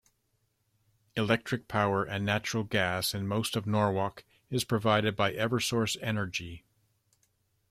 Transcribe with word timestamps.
Electric 1.15 1.67
power 1.67 2.03
and 2.03 2.25
natural 2.25 2.63
gas 2.63 3.13
in 3.13 3.27
most 3.27 3.55
of 3.55 3.67
Norwalk 3.67 4.25
is 4.49 4.63
provided 4.63 5.15
by 5.15 5.31
Eversource 5.33 5.95
Energy. 6.01 6.65